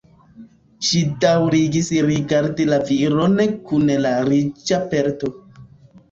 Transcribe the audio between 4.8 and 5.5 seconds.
pelto.